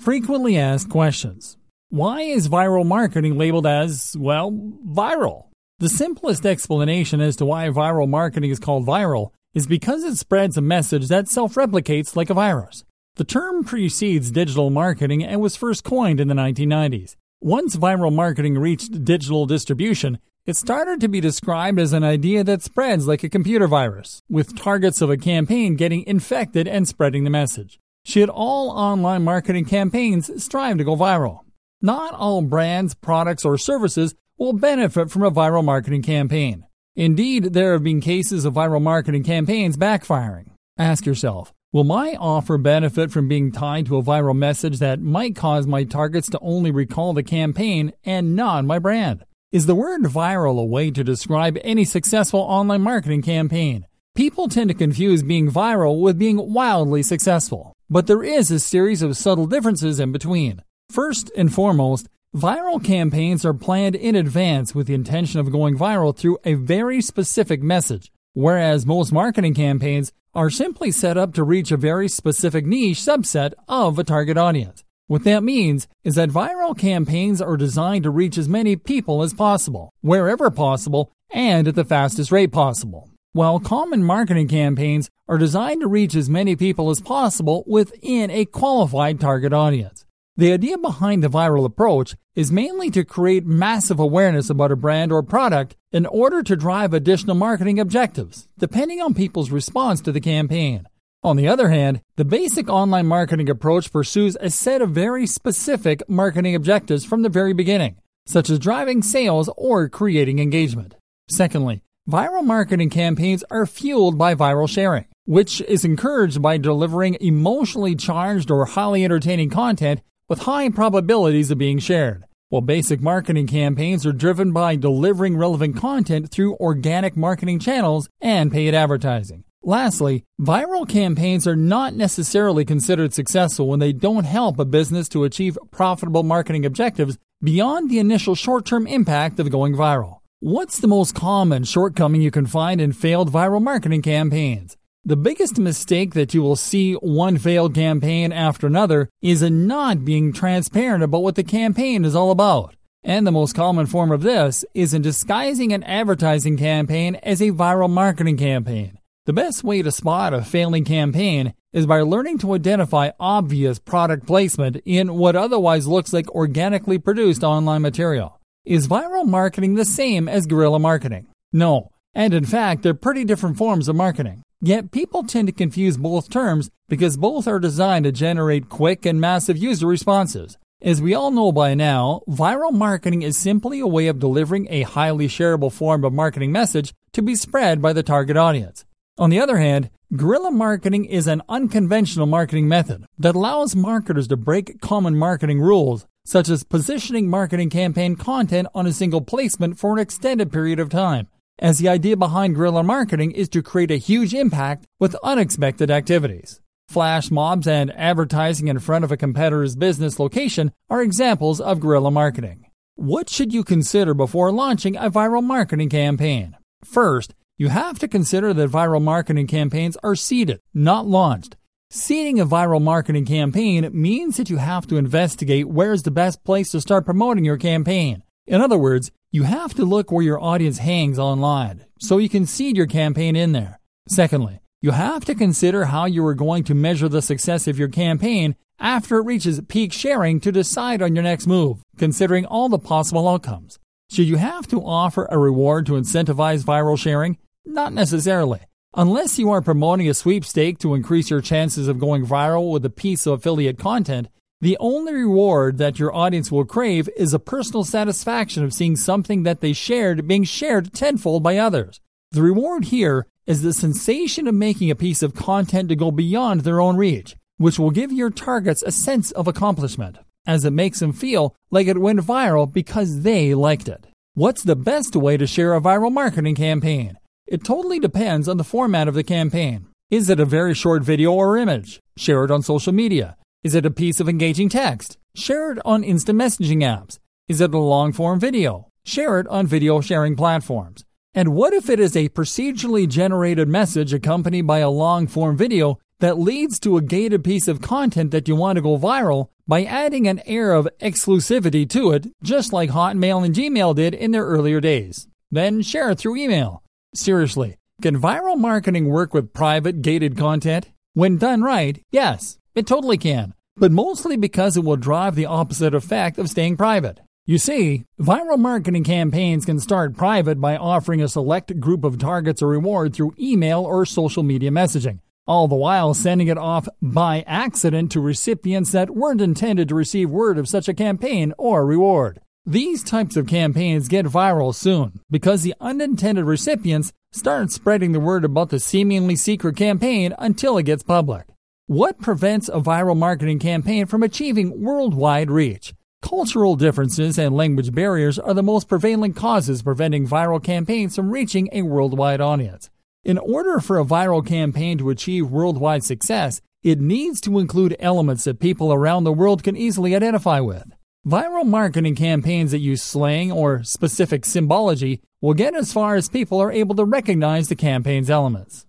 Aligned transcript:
Frequently 0.00 0.56
asked 0.56 0.88
questions. 0.88 1.56
Why 1.90 2.22
is 2.22 2.48
viral 2.48 2.86
marketing 2.86 3.36
labeled 3.36 3.66
as, 3.66 4.16
well, 4.18 4.52
viral? 4.52 5.48
The 5.80 5.88
simplest 5.88 6.46
explanation 6.46 7.20
as 7.20 7.36
to 7.36 7.44
why 7.44 7.68
viral 7.68 8.08
marketing 8.08 8.50
is 8.50 8.58
called 8.58 8.86
viral 8.86 9.32
is 9.54 9.66
because 9.66 10.04
it 10.04 10.16
spreads 10.16 10.56
a 10.56 10.62
message 10.62 11.08
that 11.08 11.28
self 11.28 11.56
replicates 11.56 12.14
like 12.14 12.30
a 12.30 12.34
virus. 12.34 12.84
The 13.16 13.24
term 13.24 13.64
precedes 13.64 14.30
digital 14.30 14.70
marketing 14.70 15.24
and 15.24 15.40
was 15.40 15.56
first 15.56 15.82
coined 15.82 16.20
in 16.20 16.28
the 16.28 16.34
1990s. 16.34 17.16
Once 17.40 17.76
viral 17.76 18.14
marketing 18.14 18.56
reached 18.56 19.04
digital 19.04 19.46
distribution, 19.46 20.20
it 20.46 20.56
started 20.56 21.00
to 21.00 21.08
be 21.08 21.20
described 21.20 21.80
as 21.80 21.92
an 21.92 22.04
idea 22.04 22.44
that 22.44 22.62
spreads 22.62 23.06
like 23.08 23.24
a 23.24 23.28
computer 23.28 23.66
virus, 23.66 24.22
with 24.30 24.56
targets 24.56 25.02
of 25.02 25.10
a 25.10 25.16
campaign 25.16 25.74
getting 25.74 26.04
infected 26.06 26.68
and 26.68 26.86
spreading 26.86 27.24
the 27.24 27.30
message. 27.30 27.78
Should 28.08 28.30
all 28.30 28.70
online 28.70 29.22
marketing 29.22 29.66
campaigns 29.66 30.42
strive 30.42 30.78
to 30.78 30.84
go 30.84 30.96
viral? 30.96 31.40
Not 31.82 32.14
all 32.14 32.40
brands, 32.40 32.94
products, 32.94 33.44
or 33.44 33.58
services 33.58 34.14
will 34.38 34.54
benefit 34.54 35.10
from 35.10 35.24
a 35.24 35.30
viral 35.30 35.62
marketing 35.62 36.00
campaign. 36.00 36.64
Indeed, 36.96 37.52
there 37.52 37.74
have 37.74 37.82
been 37.82 38.00
cases 38.00 38.46
of 38.46 38.54
viral 38.54 38.80
marketing 38.80 39.24
campaigns 39.24 39.76
backfiring. 39.76 40.52
Ask 40.78 41.04
yourself, 41.04 41.52
will 41.70 41.84
my 41.84 42.16
offer 42.18 42.56
benefit 42.56 43.10
from 43.10 43.28
being 43.28 43.52
tied 43.52 43.84
to 43.88 43.98
a 43.98 44.02
viral 44.02 44.34
message 44.34 44.78
that 44.78 45.02
might 45.02 45.36
cause 45.36 45.66
my 45.66 45.84
targets 45.84 46.30
to 46.30 46.38
only 46.40 46.70
recall 46.70 47.12
the 47.12 47.22
campaign 47.22 47.92
and 48.04 48.34
not 48.34 48.64
my 48.64 48.78
brand? 48.78 49.22
Is 49.52 49.66
the 49.66 49.74
word 49.74 50.04
viral 50.04 50.58
a 50.58 50.64
way 50.64 50.90
to 50.92 51.04
describe 51.04 51.58
any 51.62 51.84
successful 51.84 52.40
online 52.40 52.80
marketing 52.80 53.20
campaign? 53.20 53.86
People 54.14 54.48
tend 54.48 54.70
to 54.70 54.74
confuse 54.74 55.22
being 55.22 55.50
viral 55.50 56.00
with 56.00 56.18
being 56.18 56.54
wildly 56.54 57.02
successful. 57.02 57.74
But 57.90 58.06
there 58.06 58.22
is 58.22 58.50
a 58.50 58.60
series 58.60 59.00
of 59.00 59.16
subtle 59.16 59.46
differences 59.46 59.98
in 59.98 60.12
between. 60.12 60.62
First 60.90 61.30
and 61.34 61.52
foremost, 61.52 62.06
viral 62.36 62.84
campaigns 62.84 63.46
are 63.46 63.54
planned 63.54 63.94
in 63.94 64.14
advance 64.14 64.74
with 64.74 64.88
the 64.88 64.94
intention 64.94 65.40
of 65.40 65.50
going 65.50 65.78
viral 65.78 66.14
through 66.14 66.36
a 66.44 66.52
very 66.52 67.00
specific 67.00 67.62
message, 67.62 68.12
whereas 68.34 68.84
most 68.84 69.10
marketing 69.10 69.54
campaigns 69.54 70.12
are 70.34 70.50
simply 70.50 70.90
set 70.90 71.16
up 71.16 71.32
to 71.32 71.42
reach 71.42 71.70
a 71.70 71.78
very 71.78 72.08
specific 72.08 72.66
niche 72.66 72.98
subset 72.98 73.54
of 73.68 73.98
a 73.98 74.04
target 74.04 74.36
audience. 74.36 74.84
What 75.06 75.24
that 75.24 75.42
means 75.42 75.88
is 76.04 76.16
that 76.16 76.28
viral 76.28 76.76
campaigns 76.76 77.40
are 77.40 77.56
designed 77.56 78.02
to 78.02 78.10
reach 78.10 78.36
as 78.36 78.50
many 78.50 78.76
people 78.76 79.22
as 79.22 79.32
possible, 79.32 79.94
wherever 80.02 80.50
possible, 80.50 81.10
and 81.30 81.66
at 81.66 81.74
the 81.74 81.86
fastest 81.86 82.30
rate 82.30 82.52
possible 82.52 83.08
while 83.38 83.60
common 83.60 84.02
marketing 84.02 84.48
campaigns 84.48 85.08
are 85.28 85.38
designed 85.38 85.80
to 85.80 85.86
reach 85.86 86.16
as 86.16 86.28
many 86.28 86.56
people 86.56 86.90
as 86.90 87.00
possible 87.00 87.62
within 87.68 88.32
a 88.32 88.44
qualified 88.44 89.20
target 89.20 89.52
audience. 89.52 90.04
The 90.36 90.52
idea 90.52 90.76
behind 90.76 91.22
the 91.22 91.28
viral 91.28 91.64
approach 91.64 92.16
is 92.34 92.50
mainly 92.50 92.90
to 92.90 93.04
create 93.04 93.46
massive 93.46 94.00
awareness 94.00 94.50
about 94.50 94.72
a 94.72 94.76
brand 94.76 95.12
or 95.12 95.22
product 95.22 95.76
in 95.92 96.04
order 96.04 96.42
to 96.42 96.56
drive 96.56 96.92
additional 96.92 97.36
marketing 97.36 97.78
objectives, 97.78 98.48
depending 98.58 99.00
on 99.00 99.14
people's 99.14 99.52
response 99.52 100.00
to 100.00 100.10
the 100.10 100.20
campaign. 100.20 100.88
On 101.22 101.36
the 101.36 101.46
other 101.46 101.68
hand, 101.68 102.02
the 102.16 102.24
basic 102.24 102.68
online 102.68 103.06
marketing 103.06 103.48
approach 103.48 103.92
pursues 103.92 104.36
a 104.40 104.50
set 104.50 104.82
of 104.82 104.90
very 104.90 105.28
specific 105.28 106.02
marketing 106.08 106.56
objectives 106.56 107.04
from 107.04 107.22
the 107.22 107.28
very 107.28 107.52
beginning, 107.52 107.98
such 108.26 108.50
as 108.50 108.58
driving 108.58 109.00
sales 109.00 109.48
or 109.56 109.88
creating 109.88 110.40
engagement. 110.40 110.96
Secondly, 111.28 111.82
Viral 112.08 112.42
marketing 112.42 112.88
campaigns 112.88 113.44
are 113.50 113.66
fueled 113.66 114.16
by 114.16 114.34
viral 114.34 114.66
sharing, 114.66 115.04
which 115.26 115.60
is 115.60 115.84
encouraged 115.84 116.40
by 116.40 116.56
delivering 116.56 117.18
emotionally 117.20 117.94
charged 117.94 118.50
or 118.50 118.64
highly 118.64 119.04
entertaining 119.04 119.50
content 119.50 120.00
with 120.26 120.38
high 120.38 120.70
probabilities 120.70 121.50
of 121.50 121.58
being 121.58 121.78
shared. 121.78 122.24
While 122.48 122.62
basic 122.62 123.02
marketing 123.02 123.46
campaigns 123.46 124.06
are 124.06 124.12
driven 124.12 124.52
by 124.52 124.76
delivering 124.76 125.36
relevant 125.36 125.76
content 125.76 126.30
through 126.30 126.56
organic 126.56 127.14
marketing 127.14 127.58
channels 127.58 128.08
and 128.22 128.50
paid 128.50 128.72
advertising. 128.72 129.44
Lastly, 129.62 130.24
viral 130.40 130.88
campaigns 130.88 131.46
are 131.46 131.56
not 131.56 131.92
necessarily 131.92 132.64
considered 132.64 133.12
successful 133.12 133.68
when 133.68 133.80
they 133.80 133.92
don't 133.92 134.24
help 134.24 134.58
a 134.58 134.64
business 134.64 135.10
to 135.10 135.24
achieve 135.24 135.58
profitable 135.72 136.22
marketing 136.22 136.64
objectives 136.64 137.18
beyond 137.42 137.90
the 137.90 137.98
initial 137.98 138.34
short 138.34 138.64
term 138.64 138.86
impact 138.86 139.38
of 139.38 139.50
going 139.50 139.74
viral. 139.74 140.17
What's 140.40 140.78
the 140.78 140.86
most 140.86 141.16
common 141.16 141.64
shortcoming 141.64 142.22
you 142.22 142.30
can 142.30 142.46
find 142.46 142.80
in 142.80 142.92
failed 142.92 143.32
viral 143.32 143.60
marketing 143.60 144.02
campaigns? 144.02 144.76
The 145.04 145.16
biggest 145.16 145.58
mistake 145.58 146.14
that 146.14 146.32
you 146.32 146.42
will 146.42 146.54
see 146.54 146.92
one 146.92 147.38
failed 147.38 147.74
campaign 147.74 148.30
after 148.30 148.68
another 148.68 149.08
is 149.20 149.42
in 149.42 149.66
not 149.66 150.04
being 150.04 150.32
transparent 150.32 151.02
about 151.02 151.24
what 151.24 151.34
the 151.34 151.42
campaign 151.42 152.04
is 152.04 152.14
all 152.14 152.30
about. 152.30 152.76
And 153.02 153.26
the 153.26 153.32
most 153.32 153.56
common 153.56 153.86
form 153.86 154.12
of 154.12 154.22
this 154.22 154.64
is 154.74 154.94
in 154.94 155.02
disguising 155.02 155.72
an 155.72 155.82
advertising 155.82 156.56
campaign 156.56 157.16
as 157.16 157.42
a 157.42 157.50
viral 157.50 157.90
marketing 157.90 158.36
campaign. 158.36 158.96
The 159.26 159.32
best 159.32 159.64
way 159.64 159.82
to 159.82 159.90
spot 159.90 160.32
a 160.34 160.42
failing 160.42 160.84
campaign 160.84 161.52
is 161.72 161.84
by 161.84 162.02
learning 162.02 162.38
to 162.38 162.54
identify 162.54 163.10
obvious 163.18 163.80
product 163.80 164.24
placement 164.24 164.76
in 164.84 165.14
what 165.14 165.34
otherwise 165.34 165.88
looks 165.88 166.12
like 166.12 166.30
organically 166.30 166.98
produced 166.98 167.42
online 167.42 167.82
material. 167.82 168.37
Is 168.68 168.86
viral 168.86 169.24
marketing 169.24 169.76
the 169.76 169.86
same 169.86 170.28
as 170.28 170.44
guerrilla 170.44 170.78
marketing? 170.78 171.28
No, 171.54 171.90
and 172.14 172.34
in 172.34 172.44
fact, 172.44 172.82
they're 172.82 172.92
pretty 172.92 173.24
different 173.24 173.56
forms 173.56 173.88
of 173.88 173.96
marketing. 173.96 174.42
Yet 174.60 174.90
people 174.90 175.22
tend 175.22 175.48
to 175.48 175.54
confuse 175.54 175.96
both 175.96 176.28
terms 176.28 176.68
because 176.86 177.16
both 177.16 177.48
are 177.48 177.58
designed 177.58 178.04
to 178.04 178.12
generate 178.12 178.68
quick 178.68 179.06
and 179.06 179.18
massive 179.18 179.56
user 179.56 179.86
responses. 179.86 180.58
As 180.82 181.00
we 181.00 181.14
all 181.14 181.30
know 181.30 181.50
by 181.50 181.72
now, 181.72 182.20
viral 182.28 182.74
marketing 182.74 183.22
is 183.22 183.38
simply 183.38 183.80
a 183.80 183.86
way 183.86 184.06
of 184.06 184.18
delivering 184.18 184.66
a 184.68 184.82
highly 184.82 185.28
shareable 185.28 185.72
form 185.72 186.04
of 186.04 186.12
marketing 186.12 186.52
message 186.52 186.92
to 187.14 187.22
be 187.22 187.34
spread 187.34 187.80
by 187.80 187.94
the 187.94 188.02
target 188.02 188.36
audience. 188.36 188.84
On 189.16 189.30
the 189.30 189.40
other 189.40 189.56
hand, 189.56 189.88
guerrilla 190.14 190.50
marketing 190.50 191.06
is 191.06 191.26
an 191.26 191.40
unconventional 191.48 192.26
marketing 192.26 192.68
method 192.68 193.06
that 193.18 193.34
allows 193.34 193.74
marketers 193.74 194.28
to 194.28 194.36
break 194.36 194.82
common 194.82 195.16
marketing 195.16 195.58
rules 195.58 196.04
such 196.28 196.50
as 196.50 196.62
positioning 196.62 197.26
marketing 197.26 197.70
campaign 197.70 198.14
content 198.14 198.68
on 198.74 198.86
a 198.86 198.92
single 198.92 199.22
placement 199.22 199.78
for 199.78 199.94
an 199.94 199.98
extended 199.98 200.52
period 200.52 200.78
of 200.78 200.90
time, 200.90 201.26
as 201.58 201.78
the 201.78 201.88
idea 201.88 202.14
behind 202.18 202.54
guerrilla 202.54 202.82
marketing 202.82 203.30
is 203.30 203.48
to 203.48 203.62
create 203.62 203.90
a 203.90 203.96
huge 203.96 204.34
impact 204.34 204.84
with 205.00 205.16
unexpected 205.22 205.90
activities. 205.90 206.60
Flash 206.86 207.30
mobs 207.30 207.66
and 207.66 207.90
advertising 207.96 208.68
in 208.68 208.78
front 208.78 209.06
of 209.06 209.10
a 209.10 209.16
competitor's 209.16 209.74
business 209.74 210.18
location 210.18 210.70
are 210.90 211.00
examples 211.00 211.62
of 211.62 211.80
guerrilla 211.80 212.10
marketing. 212.10 212.66
What 212.94 213.30
should 213.30 213.54
you 213.54 213.64
consider 213.64 214.12
before 214.12 214.52
launching 214.52 214.96
a 214.96 215.10
viral 215.10 215.42
marketing 215.42 215.88
campaign? 215.88 216.58
First, 216.84 217.34
you 217.56 217.68
have 217.68 217.98
to 218.00 218.06
consider 218.06 218.52
that 218.52 218.70
viral 218.70 219.02
marketing 219.02 219.46
campaigns 219.46 219.96
are 220.02 220.14
seeded, 220.14 220.60
not 220.74 221.06
launched, 221.06 221.56
Seeding 221.90 222.38
a 222.38 222.44
viral 222.44 222.82
marketing 222.82 223.24
campaign 223.24 223.88
means 223.94 224.36
that 224.36 224.50
you 224.50 224.58
have 224.58 224.86
to 224.88 224.98
investigate 224.98 225.70
where's 225.70 226.02
the 226.02 226.10
best 226.10 226.44
place 226.44 226.70
to 226.72 226.82
start 226.82 227.06
promoting 227.06 227.46
your 227.46 227.56
campaign. 227.56 228.22
In 228.46 228.60
other 228.60 228.76
words, 228.76 229.10
you 229.32 229.44
have 229.44 229.72
to 229.72 229.86
look 229.86 230.12
where 230.12 230.22
your 230.22 230.38
audience 230.38 230.76
hangs 230.76 231.18
online 231.18 231.86
so 231.98 232.18
you 232.18 232.28
can 232.28 232.44
seed 232.44 232.76
your 232.76 232.86
campaign 232.86 233.36
in 233.36 233.52
there. 233.52 233.80
Secondly, 234.06 234.60
you 234.82 234.90
have 234.90 235.24
to 235.24 235.34
consider 235.34 235.86
how 235.86 236.04
you 236.04 236.26
are 236.26 236.34
going 236.34 236.62
to 236.64 236.74
measure 236.74 237.08
the 237.08 237.22
success 237.22 237.66
of 237.66 237.78
your 237.78 237.88
campaign 237.88 238.54
after 238.78 239.16
it 239.16 239.24
reaches 239.24 239.58
peak 239.66 239.90
sharing 239.94 240.40
to 240.40 240.52
decide 240.52 241.00
on 241.00 241.14
your 241.14 241.24
next 241.24 241.46
move, 241.46 241.78
considering 241.96 242.44
all 242.44 242.68
the 242.68 242.78
possible 242.78 243.26
outcomes. 243.26 243.78
Should 244.10 244.28
you 244.28 244.36
have 244.36 244.66
to 244.68 244.84
offer 244.84 245.26
a 245.30 245.38
reward 245.38 245.86
to 245.86 245.92
incentivize 245.92 246.64
viral 246.64 246.98
sharing? 246.98 247.38
Not 247.64 247.94
necessarily. 247.94 248.60
Unless 248.94 249.38
you 249.38 249.50
are 249.50 249.60
promoting 249.60 250.08
a 250.08 250.14
sweepstake 250.14 250.78
to 250.78 250.94
increase 250.94 251.28
your 251.28 251.42
chances 251.42 251.88
of 251.88 251.98
going 251.98 252.24
viral 252.24 252.72
with 252.72 252.84
a 252.86 252.90
piece 252.90 253.26
of 253.26 253.34
affiliate 253.34 253.78
content, 253.78 254.28
the 254.62 254.78
only 254.80 255.12
reward 255.12 255.76
that 255.78 255.98
your 255.98 256.14
audience 256.14 256.50
will 256.50 256.64
crave 256.64 257.08
is 257.14 257.34
a 257.34 257.38
personal 257.38 257.84
satisfaction 257.84 258.64
of 258.64 258.72
seeing 258.72 258.96
something 258.96 259.42
that 259.42 259.60
they 259.60 259.74
shared 259.74 260.26
being 260.26 260.44
shared 260.44 260.94
tenfold 260.94 261.42
by 261.42 261.58
others. 261.58 262.00
The 262.32 262.42
reward 262.42 262.86
here 262.86 263.26
is 263.46 263.62
the 263.62 263.74
sensation 263.74 264.48
of 264.48 264.54
making 264.54 264.90
a 264.90 264.96
piece 264.96 265.22
of 265.22 265.34
content 265.34 265.90
to 265.90 265.96
go 265.96 266.10
beyond 266.10 266.62
their 266.62 266.80
own 266.80 266.96
reach, 266.96 267.36
which 267.58 267.78
will 267.78 267.90
give 267.90 268.10
your 268.10 268.30
targets 268.30 268.82
a 268.82 268.90
sense 268.90 269.30
of 269.32 269.46
accomplishment, 269.46 270.16
as 270.46 270.64
it 270.64 270.72
makes 270.72 271.00
them 271.00 271.12
feel 271.12 271.54
like 271.70 271.86
it 271.86 271.98
went 271.98 272.20
viral 272.20 272.70
because 272.72 273.20
they 273.20 273.54
liked 273.54 273.86
it. 273.86 274.06
What's 274.32 274.62
the 274.62 274.76
best 274.76 275.14
way 275.14 275.36
to 275.36 275.46
share 275.46 275.74
a 275.74 275.80
viral 275.80 276.12
marketing 276.12 276.54
campaign? 276.54 277.17
It 277.50 277.64
totally 277.64 277.98
depends 277.98 278.46
on 278.46 278.58
the 278.58 278.64
format 278.64 279.08
of 279.08 279.14
the 279.14 279.24
campaign. 279.24 279.86
Is 280.10 280.28
it 280.28 280.38
a 280.38 280.44
very 280.44 280.74
short 280.74 281.02
video 281.02 281.32
or 281.32 281.56
image? 281.56 281.98
Share 282.18 282.44
it 282.44 282.50
on 282.50 282.60
social 282.60 282.92
media. 282.92 283.38
Is 283.64 283.74
it 283.74 283.86
a 283.86 283.90
piece 283.90 284.20
of 284.20 284.28
engaging 284.28 284.68
text? 284.68 285.16
Share 285.34 285.72
it 285.72 285.78
on 285.82 286.04
instant 286.04 286.38
messaging 286.38 286.82
apps. 286.82 287.18
Is 287.48 287.62
it 287.62 287.72
a 287.72 287.78
long 287.78 288.12
form 288.12 288.38
video? 288.38 288.88
Share 289.06 289.40
it 289.40 289.46
on 289.46 289.66
video 289.66 290.02
sharing 290.02 290.36
platforms. 290.36 291.06
And 291.32 291.54
what 291.54 291.72
if 291.72 291.88
it 291.88 291.98
is 291.98 292.14
a 292.14 292.28
procedurally 292.28 293.08
generated 293.08 293.66
message 293.66 294.12
accompanied 294.12 294.66
by 294.66 294.80
a 294.80 294.90
long 294.90 295.26
form 295.26 295.56
video 295.56 295.98
that 296.20 296.38
leads 296.38 296.78
to 296.80 296.98
a 296.98 297.02
gated 297.02 297.44
piece 297.44 297.66
of 297.66 297.80
content 297.80 298.30
that 298.30 298.46
you 298.46 298.56
want 298.56 298.76
to 298.76 298.82
go 298.82 298.98
viral 298.98 299.48
by 299.66 299.84
adding 299.84 300.28
an 300.28 300.42
air 300.44 300.72
of 300.72 300.86
exclusivity 301.00 301.88
to 301.88 302.10
it, 302.10 302.26
just 302.42 302.74
like 302.74 302.90
Hotmail 302.90 303.42
and 303.42 303.54
Gmail 303.54 303.94
did 303.94 304.12
in 304.12 304.32
their 304.32 304.44
earlier 304.44 304.82
days. 304.82 305.28
Then 305.50 305.80
share 305.80 306.10
it 306.10 306.18
through 306.18 306.36
email. 306.36 306.82
Seriously, 307.14 307.76
can 308.02 308.20
viral 308.20 308.58
marketing 308.58 309.08
work 309.08 309.32
with 309.32 309.54
private 309.54 310.02
gated 310.02 310.36
content? 310.36 310.90
When 311.14 311.38
done 311.38 311.62
right, 311.62 312.00
yes, 312.12 312.58
it 312.74 312.86
totally 312.86 313.16
can, 313.16 313.54
but 313.76 313.90
mostly 313.90 314.36
because 314.36 314.76
it 314.76 314.84
will 314.84 314.96
drive 314.96 315.34
the 315.34 315.46
opposite 315.46 315.94
effect 315.94 316.38
of 316.38 316.50
staying 316.50 316.76
private. 316.76 317.20
You 317.46 317.56
see, 317.56 318.04
viral 318.20 318.58
marketing 318.58 319.04
campaigns 319.04 319.64
can 319.64 319.80
start 319.80 320.18
private 320.18 320.60
by 320.60 320.76
offering 320.76 321.22
a 321.22 321.28
select 321.28 321.80
group 321.80 322.04
of 322.04 322.18
targets 322.18 322.60
a 322.60 322.66
reward 322.66 323.14
through 323.14 323.34
email 323.38 323.80
or 323.84 324.04
social 324.04 324.42
media 324.42 324.70
messaging, 324.70 325.20
all 325.46 325.66
the 325.66 325.74
while 325.74 326.12
sending 326.12 326.48
it 326.48 326.58
off 326.58 326.88
by 327.00 327.42
accident 327.46 328.12
to 328.12 328.20
recipients 328.20 328.92
that 328.92 329.10
weren't 329.10 329.40
intended 329.40 329.88
to 329.88 329.94
receive 329.94 330.28
word 330.28 330.58
of 330.58 330.68
such 330.68 330.88
a 330.88 330.94
campaign 330.94 331.54
or 331.56 331.86
reward. 331.86 332.42
These 332.68 333.02
types 333.02 333.34
of 333.38 333.46
campaigns 333.46 334.08
get 334.08 334.26
viral 334.26 334.74
soon 334.74 335.20
because 335.30 335.62
the 335.62 335.74
unintended 335.80 336.44
recipients 336.44 337.14
start 337.32 337.70
spreading 337.70 338.12
the 338.12 338.20
word 338.20 338.44
about 338.44 338.68
the 338.68 338.78
seemingly 338.78 339.36
secret 339.36 339.74
campaign 339.74 340.34
until 340.38 340.76
it 340.76 340.82
gets 340.82 341.02
public. 341.02 341.46
What 341.86 342.20
prevents 342.20 342.68
a 342.68 342.72
viral 342.72 343.16
marketing 343.16 343.58
campaign 343.58 344.04
from 344.04 344.22
achieving 344.22 344.82
worldwide 344.82 345.50
reach? 345.50 345.94
Cultural 346.20 346.76
differences 346.76 347.38
and 347.38 347.56
language 347.56 347.90
barriers 347.94 348.38
are 348.38 348.52
the 348.52 348.62
most 348.62 348.86
prevalent 348.86 349.34
causes 349.34 349.80
preventing 349.80 350.28
viral 350.28 350.62
campaigns 350.62 351.16
from 351.16 351.30
reaching 351.30 351.70
a 351.72 351.80
worldwide 351.80 352.42
audience. 352.42 352.90
In 353.24 353.38
order 353.38 353.80
for 353.80 353.98
a 353.98 354.04
viral 354.04 354.46
campaign 354.46 354.98
to 354.98 355.08
achieve 355.08 355.50
worldwide 355.50 356.04
success, 356.04 356.60
it 356.82 357.00
needs 357.00 357.40
to 357.40 357.60
include 357.60 357.96
elements 357.98 358.44
that 358.44 358.60
people 358.60 358.92
around 358.92 359.24
the 359.24 359.32
world 359.32 359.62
can 359.62 359.74
easily 359.74 360.14
identify 360.14 360.60
with. 360.60 360.92
Viral 361.26 361.66
marketing 361.66 362.14
campaigns 362.14 362.70
that 362.70 362.78
use 362.78 363.02
slang 363.02 363.50
or 363.50 363.82
specific 363.82 364.44
symbology 364.44 365.20
will 365.40 365.52
get 365.52 365.74
as 365.74 365.92
far 365.92 366.14
as 366.14 366.28
people 366.28 366.60
are 366.60 366.72
able 366.72 366.94
to 366.94 367.04
recognize 367.04 367.68
the 367.68 367.76
campaign's 367.76 368.30
elements. 368.30 368.86